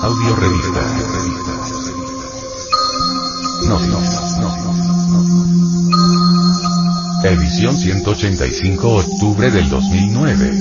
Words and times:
Audio 0.00 0.36
revista. 0.36 0.80
No, 3.66 3.80
no, 3.80 4.00
no, 4.38 4.56
no. 5.16 5.28
Edición 7.24 7.76
185 7.76 8.88
octubre 8.88 9.50
del 9.50 9.68
2009. 9.68 10.52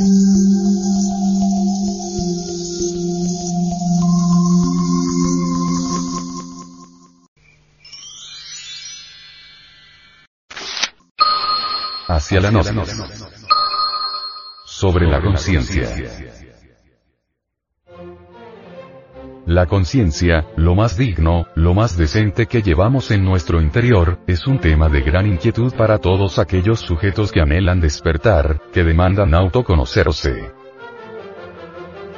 Hacia 12.07 12.39
la 12.41 12.49
noche. 12.49 12.73
Sobre 14.65 15.07
la 15.07 15.21
conciencia. 15.21 16.46
La 19.47 19.65
conciencia, 19.65 20.45
lo 20.57 20.75
más 20.75 20.97
digno, 20.97 21.47
lo 21.55 21.73
más 21.73 21.95
decente 21.95 22.47
que 22.47 22.61
llevamos 22.61 23.11
en 23.11 23.23
nuestro 23.23 23.61
interior, 23.61 24.19
es 24.27 24.45
un 24.45 24.59
tema 24.59 24.89
de 24.89 24.99
gran 24.99 25.25
inquietud 25.25 25.73
para 25.73 25.99
todos 25.99 26.37
aquellos 26.37 26.81
sujetos 26.81 27.31
que 27.31 27.39
anhelan 27.39 27.79
despertar, 27.79 28.59
que 28.73 28.83
demandan 28.83 29.33
autoconocerse. 29.33 30.51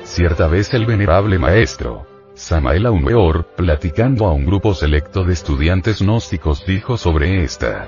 Cierta 0.02 0.48
vez 0.48 0.74
el 0.74 0.88
venerable 0.88 1.38
maestro, 1.38 2.08
Samael 2.34 2.88
Aumeor, 2.88 3.46
platicando 3.56 4.26
a 4.26 4.34
un 4.34 4.48
grupo 4.48 4.74
selecto 4.74 5.24
de 5.24 5.34
estudiantes 5.34 6.02
gnósticos 6.02 6.66
dijo 6.66 6.98
sobre 6.98 7.44
esta. 7.44 7.88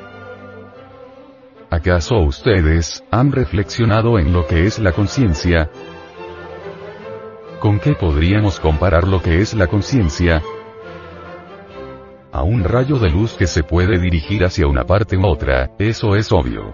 ¿Acaso 1.71 2.19
ustedes, 2.19 3.03
han 3.09 3.31
reflexionado 3.31 4.19
en 4.19 4.33
lo 4.33 4.45
que 4.45 4.67
es 4.67 4.77
la 4.77 4.91
conciencia? 4.91 5.71
¿Con 7.61 7.79
qué 7.79 7.93
podríamos 7.93 8.59
comparar 8.59 9.07
lo 9.07 9.21
que 9.21 9.39
es 9.39 9.53
la 9.53 9.67
conciencia? 9.67 10.41
A 12.31 12.41
un 12.41 12.63
rayo 12.63 12.97
de 12.97 13.11
luz 13.11 13.33
que 13.33 13.45
se 13.45 13.61
puede 13.61 13.99
dirigir 13.99 14.43
hacia 14.43 14.65
una 14.65 14.83
parte 14.83 15.15
u 15.15 15.23
otra, 15.27 15.69
eso 15.77 16.15
es 16.15 16.31
obvio. 16.31 16.73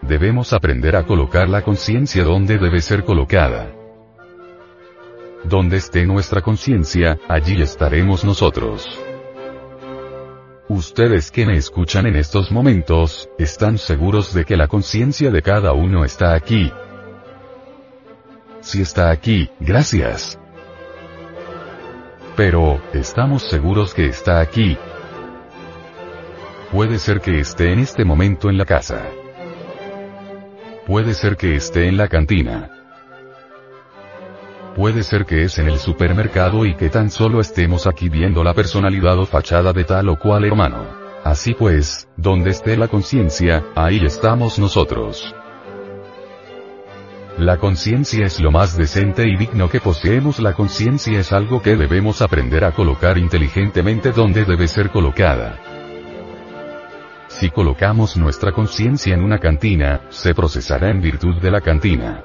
Debemos 0.00 0.54
aprender 0.54 0.96
a 0.96 1.04
colocar 1.04 1.50
la 1.50 1.60
conciencia 1.60 2.24
donde 2.24 2.56
debe 2.56 2.80
ser 2.80 3.04
colocada. 3.04 3.70
Donde 5.44 5.76
esté 5.76 6.06
nuestra 6.06 6.40
conciencia, 6.40 7.18
allí 7.28 7.60
estaremos 7.60 8.24
nosotros. 8.24 8.88
Ustedes 10.70 11.30
que 11.30 11.44
me 11.44 11.58
escuchan 11.58 12.06
en 12.06 12.16
estos 12.16 12.50
momentos, 12.50 13.28
están 13.38 13.76
seguros 13.76 14.32
de 14.32 14.46
que 14.46 14.56
la 14.56 14.66
conciencia 14.66 15.30
de 15.30 15.42
cada 15.42 15.74
uno 15.74 16.06
está 16.06 16.32
aquí, 16.32 16.72
si 18.60 18.82
está 18.82 19.10
aquí, 19.10 19.50
gracias. 19.60 20.38
Pero, 22.36 22.80
¿estamos 22.92 23.42
seguros 23.42 23.92
que 23.92 24.06
está 24.06 24.40
aquí? 24.40 24.78
Puede 26.72 26.98
ser 26.98 27.20
que 27.20 27.40
esté 27.40 27.72
en 27.72 27.80
este 27.80 28.04
momento 28.04 28.48
en 28.48 28.56
la 28.56 28.64
casa. 28.64 29.02
Puede 30.86 31.14
ser 31.14 31.36
que 31.36 31.56
esté 31.56 31.88
en 31.88 31.96
la 31.96 32.08
cantina. 32.08 32.70
Puede 34.76 35.02
ser 35.02 35.26
que 35.26 35.42
es 35.44 35.58
en 35.58 35.68
el 35.68 35.78
supermercado 35.78 36.64
y 36.64 36.74
que 36.76 36.88
tan 36.88 37.10
solo 37.10 37.40
estemos 37.40 37.86
aquí 37.86 38.08
viendo 38.08 38.44
la 38.44 38.54
personalidad 38.54 39.18
o 39.18 39.26
fachada 39.26 39.72
de 39.72 39.84
tal 39.84 40.08
o 40.08 40.18
cual 40.18 40.44
hermano. 40.44 40.86
Así 41.24 41.54
pues, 41.54 42.08
donde 42.16 42.50
esté 42.50 42.76
la 42.76 42.88
conciencia, 42.88 43.64
ahí 43.74 44.04
estamos 44.04 44.58
nosotros. 44.58 45.34
La 47.40 47.56
conciencia 47.56 48.26
es 48.26 48.38
lo 48.38 48.50
más 48.50 48.76
decente 48.76 49.26
y 49.26 49.34
digno 49.34 49.70
que 49.70 49.80
poseemos. 49.80 50.40
La 50.40 50.52
conciencia 50.52 51.18
es 51.18 51.32
algo 51.32 51.62
que 51.62 51.74
debemos 51.74 52.20
aprender 52.20 52.66
a 52.66 52.72
colocar 52.72 53.16
inteligentemente 53.16 54.12
donde 54.12 54.44
debe 54.44 54.68
ser 54.68 54.90
colocada. 54.90 55.58
Si 57.28 57.48
colocamos 57.48 58.18
nuestra 58.18 58.52
conciencia 58.52 59.14
en 59.14 59.24
una 59.24 59.38
cantina, 59.38 60.02
se 60.10 60.34
procesará 60.34 60.90
en 60.90 61.00
virtud 61.00 61.40
de 61.40 61.50
la 61.50 61.62
cantina. 61.62 62.22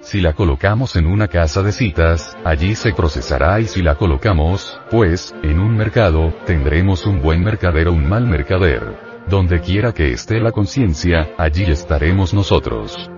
Si 0.00 0.20
la 0.20 0.32
colocamos 0.34 0.94
en 0.94 1.06
una 1.06 1.26
casa 1.26 1.60
de 1.64 1.72
citas, 1.72 2.38
allí 2.44 2.76
se 2.76 2.92
procesará 2.92 3.58
y 3.58 3.66
si 3.66 3.82
la 3.82 3.96
colocamos, 3.96 4.80
pues, 4.92 5.34
en 5.42 5.58
un 5.58 5.76
mercado, 5.76 6.32
tendremos 6.46 7.04
un 7.04 7.20
buen 7.20 7.42
mercader 7.42 7.88
o 7.88 7.94
un 7.94 8.08
mal 8.08 8.28
mercader. 8.28 8.96
Donde 9.28 9.60
quiera 9.60 9.92
que 9.92 10.12
esté 10.12 10.38
la 10.38 10.52
conciencia, 10.52 11.30
allí 11.36 11.64
estaremos 11.64 12.32
nosotros. 12.32 13.10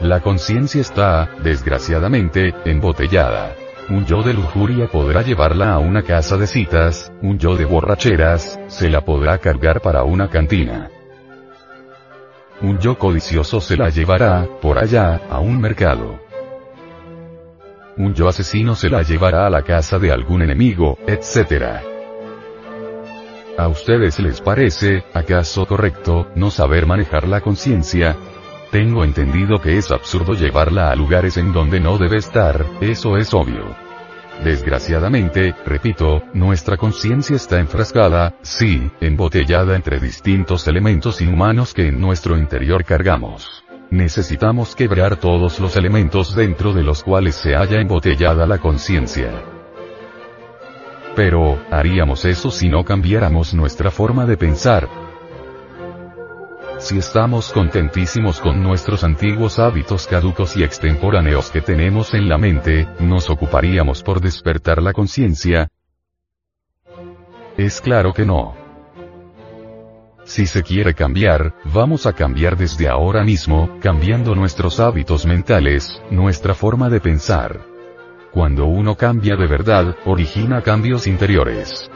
La 0.00 0.20
conciencia 0.20 0.80
está, 0.80 1.28
desgraciadamente, 1.42 2.54
embotellada. 2.64 3.56
Un 3.90 4.06
yo 4.06 4.22
de 4.22 4.32
lujuria 4.32 4.86
podrá 4.86 5.22
llevarla 5.22 5.72
a 5.72 5.80
una 5.80 6.02
casa 6.02 6.36
de 6.36 6.46
citas, 6.46 7.12
un 7.20 7.36
yo 7.38 7.56
de 7.56 7.64
borracheras, 7.64 8.60
se 8.68 8.90
la 8.90 9.00
podrá 9.00 9.38
cargar 9.38 9.80
para 9.80 10.04
una 10.04 10.28
cantina. 10.28 10.88
Un 12.60 12.78
yo 12.78 12.96
codicioso 12.96 13.60
se 13.60 13.76
la 13.76 13.88
llevará, 13.88 14.46
por 14.62 14.78
allá, 14.78 15.20
a 15.28 15.40
un 15.40 15.60
mercado. 15.60 16.20
Un 17.96 18.14
yo 18.14 18.28
asesino 18.28 18.76
se 18.76 18.88
la 18.88 19.02
llevará 19.02 19.48
a 19.48 19.50
la 19.50 19.62
casa 19.62 19.98
de 19.98 20.12
algún 20.12 20.42
enemigo, 20.42 20.96
etc. 21.08 21.82
¿A 23.56 23.66
ustedes 23.66 24.20
les 24.20 24.40
parece, 24.40 25.02
acaso 25.12 25.66
correcto, 25.66 26.28
no 26.36 26.52
saber 26.52 26.86
manejar 26.86 27.26
la 27.26 27.40
conciencia? 27.40 28.16
Tengo 28.70 29.02
entendido 29.02 29.62
que 29.62 29.78
es 29.78 29.90
absurdo 29.90 30.34
llevarla 30.34 30.90
a 30.90 30.94
lugares 30.94 31.38
en 31.38 31.54
donde 31.54 31.80
no 31.80 31.96
debe 31.96 32.18
estar, 32.18 32.66
eso 32.82 33.16
es 33.16 33.32
obvio. 33.32 33.74
Desgraciadamente, 34.44 35.54
repito, 35.64 36.22
nuestra 36.34 36.76
conciencia 36.76 37.34
está 37.34 37.58
enfrascada, 37.58 38.34
sí, 38.42 38.90
embotellada 39.00 39.74
entre 39.74 39.98
distintos 39.98 40.68
elementos 40.68 41.22
inhumanos 41.22 41.72
que 41.72 41.88
en 41.88 41.98
nuestro 41.98 42.36
interior 42.36 42.84
cargamos. 42.84 43.64
Necesitamos 43.90 44.76
quebrar 44.76 45.16
todos 45.16 45.58
los 45.60 45.74
elementos 45.76 46.36
dentro 46.36 46.74
de 46.74 46.82
los 46.82 47.02
cuales 47.02 47.36
se 47.36 47.56
haya 47.56 47.80
embotellada 47.80 48.46
la 48.46 48.58
conciencia. 48.58 49.30
Pero, 51.16 51.58
¿haríamos 51.70 52.26
eso 52.26 52.50
si 52.50 52.68
no 52.68 52.84
cambiáramos 52.84 53.54
nuestra 53.54 53.90
forma 53.90 54.26
de 54.26 54.36
pensar? 54.36 55.07
Si 56.88 56.96
estamos 56.96 57.52
contentísimos 57.52 58.40
con 58.40 58.62
nuestros 58.62 59.04
antiguos 59.04 59.58
hábitos 59.58 60.06
caducos 60.06 60.56
y 60.56 60.62
extemporáneos 60.62 61.50
que 61.50 61.60
tenemos 61.60 62.14
en 62.14 62.30
la 62.30 62.38
mente, 62.38 62.88
¿nos 62.98 63.28
ocuparíamos 63.28 64.02
por 64.02 64.22
despertar 64.22 64.82
la 64.82 64.94
conciencia? 64.94 65.68
Es 67.58 67.82
claro 67.82 68.14
que 68.14 68.24
no. 68.24 68.56
Si 70.24 70.46
se 70.46 70.62
quiere 70.62 70.94
cambiar, 70.94 71.56
vamos 71.74 72.06
a 72.06 72.14
cambiar 72.14 72.56
desde 72.56 72.88
ahora 72.88 73.22
mismo, 73.22 73.78
cambiando 73.82 74.34
nuestros 74.34 74.80
hábitos 74.80 75.26
mentales, 75.26 76.00
nuestra 76.10 76.54
forma 76.54 76.88
de 76.88 77.00
pensar. 77.00 77.66
Cuando 78.32 78.64
uno 78.64 78.96
cambia 78.96 79.36
de 79.36 79.46
verdad, 79.46 79.94
origina 80.06 80.62
cambios 80.62 81.06
interiores. 81.06 81.90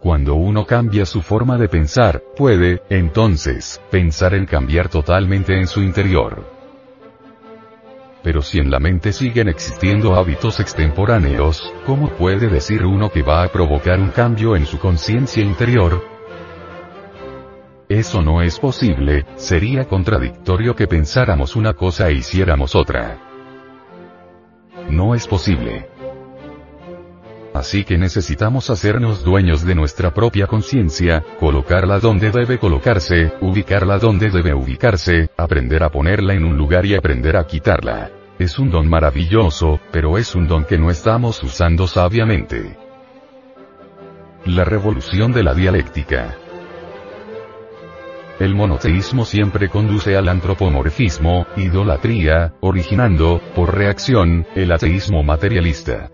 Cuando 0.00 0.36
uno 0.36 0.64
cambia 0.64 1.04
su 1.04 1.22
forma 1.22 1.58
de 1.58 1.68
pensar, 1.68 2.22
puede, 2.36 2.82
entonces, 2.88 3.80
pensar 3.90 4.32
en 4.34 4.46
cambiar 4.46 4.88
totalmente 4.88 5.58
en 5.58 5.66
su 5.66 5.82
interior. 5.82 6.44
Pero 8.22 8.42
si 8.42 8.58
en 8.58 8.70
la 8.70 8.78
mente 8.78 9.12
siguen 9.12 9.48
existiendo 9.48 10.14
hábitos 10.14 10.60
extemporáneos, 10.60 11.72
¿cómo 11.84 12.10
puede 12.10 12.48
decir 12.48 12.84
uno 12.84 13.10
que 13.10 13.22
va 13.22 13.42
a 13.42 13.48
provocar 13.48 13.98
un 13.98 14.10
cambio 14.10 14.54
en 14.54 14.66
su 14.66 14.78
conciencia 14.78 15.42
interior? 15.42 16.04
Eso 17.88 18.22
no 18.22 18.42
es 18.42 18.60
posible, 18.60 19.24
sería 19.36 19.86
contradictorio 19.86 20.76
que 20.76 20.86
pensáramos 20.86 21.56
una 21.56 21.74
cosa 21.74 22.08
e 22.08 22.14
hiciéramos 22.14 22.76
otra. 22.76 23.18
No 24.90 25.14
es 25.14 25.26
posible. 25.26 25.97
Así 27.58 27.82
que 27.82 27.98
necesitamos 27.98 28.70
hacernos 28.70 29.24
dueños 29.24 29.64
de 29.64 29.74
nuestra 29.74 30.14
propia 30.14 30.46
conciencia, 30.46 31.24
colocarla 31.40 31.98
donde 31.98 32.30
debe 32.30 32.56
colocarse, 32.60 33.32
ubicarla 33.40 33.98
donde 33.98 34.30
debe 34.30 34.54
ubicarse, 34.54 35.30
aprender 35.36 35.82
a 35.82 35.90
ponerla 35.90 36.34
en 36.34 36.44
un 36.44 36.56
lugar 36.56 36.86
y 36.86 36.94
aprender 36.94 37.36
a 37.36 37.44
quitarla. 37.48 38.12
Es 38.38 38.60
un 38.60 38.70
don 38.70 38.88
maravilloso, 38.88 39.80
pero 39.90 40.18
es 40.18 40.36
un 40.36 40.46
don 40.46 40.66
que 40.66 40.78
no 40.78 40.88
estamos 40.88 41.42
usando 41.42 41.88
sabiamente. 41.88 42.76
La 44.44 44.62
revolución 44.62 45.32
de 45.32 45.42
la 45.42 45.52
dialéctica. 45.52 46.36
El 48.38 48.54
monoteísmo 48.54 49.24
siempre 49.24 49.68
conduce 49.68 50.16
al 50.16 50.28
antropomorfismo, 50.28 51.48
idolatría, 51.56 52.54
originando, 52.60 53.40
por 53.56 53.76
reacción, 53.76 54.46
el 54.54 54.70
ateísmo 54.70 55.24
materialista. 55.24 56.12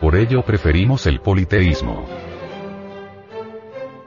Por 0.00 0.14
ello 0.14 0.42
preferimos 0.42 1.06
el 1.06 1.20
politeísmo. 1.20 2.06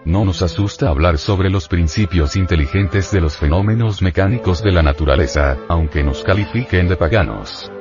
No 0.06 0.24
nos 0.24 0.44
asusta 0.44 0.90
hablar 0.90 1.18
sobre 1.18 1.50
los 1.50 1.68
principios 1.68 2.36
inteligentes 2.36 3.12
de 3.12 3.22
los 3.22 3.38
fenómenos 3.38 4.02
mecánicos 4.02 4.62
de 4.62 4.72
la 4.72 4.84
naturaleza, 4.84 5.58
aunque 5.68 6.04
nos 6.04 6.24
califiquen 6.24 6.88
de 6.88 6.96
paganos. 6.96 7.72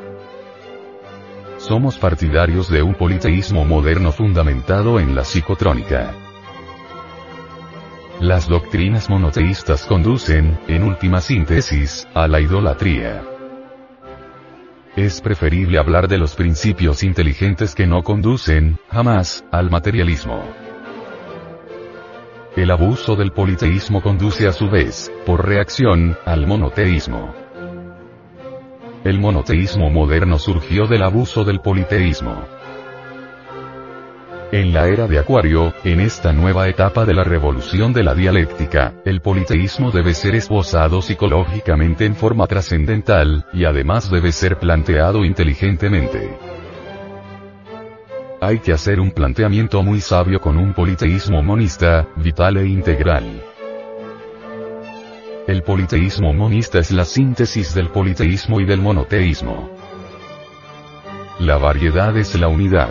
Somos 1.58 1.98
partidarios 1.98 2.70
de 2.70 2.82
un 2.82 2.94
politeísmo 2.94 3.64
moderno 3.66 4.10
fundamentado 4.10 5.00
en 5.00 5.14
la 5.14 5.24
psicotrónica. 5.24 6.14
Las 8.20 8.48
doctrinas 8.48 9.10
monoteístas 9.10 9.84
conducen, 9.84 10.58
en 10.66 10.82
última 10.82 11.20
síntesis, 11.20 12.08
a 12.14 12.26
la 12.26 12.40
idolatría. 12.40 13.22
Es 14.98 15.20
preferible 15.20 15.78
hablar 15.78 16.08
de 16.08 16.18
los 16.18 16.34
principios 16.34 17.04
inteligentes 17.04 17.76
que 17.76 17.86
no 17.86 18.02
conducen, 18.02 18.80
jamás, 18.90 19.44
al 19.52 19.70
materialismo. 19.70 20.42
El 22.56 22.68
abuso 22.72 23.14
del 23.14 23.30
politeísmo 23.30 24.02
conduce 24.02 24.48
a 24.48 24.52
su 24.52 24.68
vez, 24.68 25.12
por 25.24 25.46
reacción, 25.46 26.18
al 26.24 26.48
monoteísmo. 26.48 27.32
El 29.04 29.20
monoteísmo 29.20 29.88
moderno 29.88 30.36
surgió 30.36 30.88
del 30.88 31.04
abuso 31.04 31.44
del 31.44 31.60
politeísmo. 31.60 32.57
En 34.50 34.72
la 34.72 34.88
era 34.88 35.06
de 35.06 35.18
Acuario, 35.18 35.74
en 35.84 36.00
esta 36.00 36.32
nueva 36.32 36.68
etapa 36.68 37.04
de 37.04 37.12
la 37.12 37.22
revolución 37.22 37.92
de 37.92 38.02
la 38.02 38.14
dialéctica, 38.14 38.94
el 39.04 39.20
politeísmo 39.20 39.90
debe 39.90 40.14
ser 40.14 40.34
esbozado 40.34 41.02
psicológicamente 41.02 42.06
en 42.06 42.16
forma 42.16 42.46
trascendental, 42.46 43.44
y 43.52 43.66
además 43.66 44.10
debe 44.10 44.32
ser 44.32 44.58
planteado 44.58 45.22
inteligentemente. 45.22 46.38
Hay 48.40 48.60
que 48.60 48.72
hacer 48.72 49.00
un 49.00 49.10
planteamiento 49.10 49.82
muy 49.82 50.00
sabio 50.00 50.40
con 50.40 50.56
un 50.56 50.72
politeísmo 50.72 51.42
monista, 51.42 52.08
vital 52.16 52.56
e 52.56 52.66
integral. 52.68 53.42
El 55.46 55.62
politeísmo 55.62 56.32
monista 56.32 56.78
es 56.78 56.90
la 56.90 57.04
síntesis 57.04 57.74
del 57.74 57.90
politeísmo 57.90 58.60
y 58.60 58.64
del 58.64 58.80
monoteísmo. 58.80 59.68
La 61.38 61.58
variedad 61.58 62.16
es 62.16 62.34
la 62.40 62.48
unidad. 62.48 62.88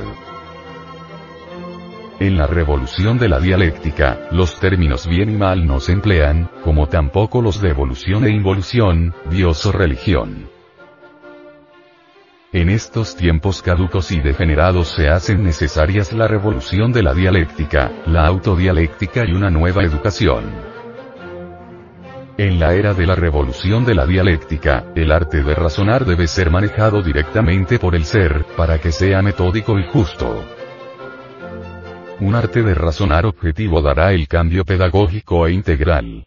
En 2.20 2.36
la 2.36 2.48
revolución 2.48 3.20
de 3.20 3.30
la 3.30 3.40
dialéctica, 3.40 4.28
los 4.32 4.60
términos 4.60 5.06
bien 5.06 5.30
y 5.30 5.36
mal 5.38 5.68
no 5.68 5.80
se 5.80 5.92
emplean, 5.92 6.50
como 6.64 6.88
tampoco 6.88 7.44
los 7.44 7.62
de 7.62 7.70
evolución 7.70 8.26
e 8.26 8.32
involución, 8.32 9.14
Dios 9.30 9.64
o 9.68 9.72
religión. 9.72 10.50
En 12.52 12.70
estos 12.70 13.16
tiempos 13.16 13.62
caducos 13.62 14.12
y 14.12 14.20
degenerados 14.20 14.88
se 14.88 15.10
hacen 15.10 15.44
necesarias 15.44 16.12
la 16.12 16.28
revolución 16.28 16.92
de 16.92 17.04
la 17.04 17.14
dialéctica, 17.14 17.92
la 18.08 18.26
autodialéctica 18.26 19.24
y 19.24 19.34
una 19.34 19.52
nueva 19.52 19.84
educación. 19.84 20.46
En 22.40 22.60
la 22.60 22.74
era 22.74 22.96
de 22.96 23.06
la 23.06 23.14
revolución 23.14 23.86
de 23.86 23.94
la 23.94 24.08
dialéctica, 24.08 24.86
el 24.96 25.12
arte 25.12 25.44
de 25.44 25.54
razonar 25.54 26.04
debe 26.06 26.26
ser 26.26 26.50
manejado 26.50 27.04
directamente 27.04 27.78
por 27.78 27.94
el 27.94 28.06
ser, 28.06 28.44
para 28.56 28.80
que 28.80 28.92
sea 28.92 29.22
metódico 29.22 29.78
y 29.78 29.84
justo. 29.84 30.57
Un 32.20 32.34
arte 32.34 32.64
de 32.64 32.74
razonar 32.74 33.28
objetivo 33.28 33.82
dará 33.82 34.12
el 34.12 34.28
cambio 34.28 34.66
pedagógico 34.66 35.46
e 35.46 35.54
integral. 35.54 36.26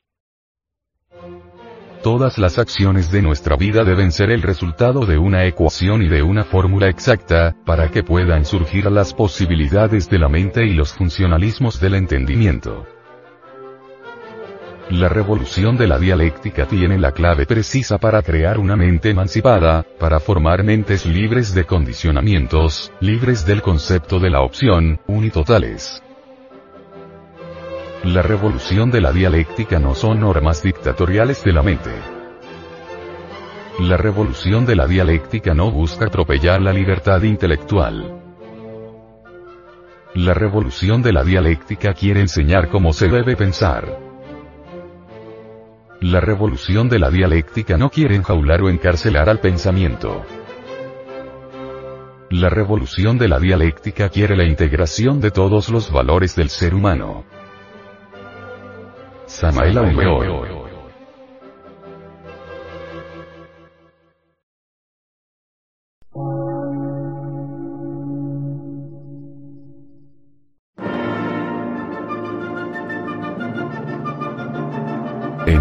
Todas 2.03 2.39
las 2.39 2.59
acciones 2.59 3.11
de 3.11 3.23
nuestra 3.23 3.57
vida 3.57 3.83
deben 3.83 4.13
ser 4.13 4.31
el 4.31 4.41
resultado 4.41 5.05
de 5.05 5.19
una 5.19 5.45
ecuación 5.47 6.03
y 6.03 6.09
de 6.09 6.23
una 6.23 6.45
fórmula 6.45 6.89
exacta, 6.89 7.57
para 7.67 7.91
que 7.91 8.05
puedan 8.05 8.45
surgir 8.45 8.91
las 8.91 9.13
posibilidades 9.13 10.09
de 10.09 10.19
la 10.21 10.29
mente 10.29 10.65
y 10.65 10.75
los 10.75 10.95
funcionalismos 10.95 11.81
del 11.81 11.97
entendimiento. 11.97 12.87
La 14.91 15.09
revolución 15.09 15.77
de 15.77 15.87
la 15.87 16.01
dialéctica 16.01 16.67
tiene 16.67 16.99
la 16.99 17.13
clave 17.13 17.47
precisa 17.47 17.99
para 17.99 18.23
crear 18.23 18.59
una 18.59 18.75
mente 18.75 19.11
emancipada, 19.11 19.87
para 20.01 20.19
formar 20.19 20.65
mentes 20.65 21.07
libres 21.07 21.55
de 21.55 21.65
condicionamientos, 21.65 22.93
libres 22.99 23.47
del 23.47 23.63
concepto 23.63 24.19
de 24.19 24.31
la 24.31 24.41
opción, 24.41 24.99
unitotales. 25.07 26.03
La 28.03 28.23
revolución 28.23 28.91
de 28.91 29.01
la 29.01 29.13
dialéctica 29.13 29.79
no 29.79 29.95
son 29.95 30.19
normas 30.19 30.61
dictatoriales 30.65 31.45
de 31.45 31.53
la 31.53 31.63
mente. 31.63 31.93
La 33.79 33.97
revolución 33.97 34.67
de 34.67 34.75
la 34.75 34.89
dialéctica 34.89 35.55
no 35.55 35.71
busca 35.71 36.07
atropellar 36.07 36.61
la 36.61 36.73
libertad 36.73 37.23
intelectual. 37.23 38.21
La 40.15 40.35
revolución 40.35 41.01
de 41.01 41.13
la 41.13 41.23
dialéctica 41.23 41.95
quiere 41.95 42.21
enseñar 42.21 42.69
cómo 42.71 42.93
se 42.93 43.07
debe 43.07 43.37
pensar. 43.37 44.10
La 46.01 46.19
revolución 46.21 46.89
de 46.89 46.99
la 46.99 47.11
dialéctica 47.11 47.77
no 47.77 47.91
quiere 47.91 48.17
enjaular 48.17 48.63
o 48.63 48.71
encarcelar 48.71 49.29
al 49.29 49.39
pensamiento. 49.39 50.25
La 52.31 52.49
revolución 52.49 53.19
de 53.19 53.29
la 53.29 53.39
dialéctica 53.39 54.09
quiere 54.09 54.35
la 54.35 54.45
integración 54.45 55.21
de 55.21 55.31
todos 55.31 55.69
los 55.69 55.93
valores 55.93 56.35
del 56.37 56.49
ser 56.49 56.75
humano. 56.75 57.25
Samael 59.27 59.77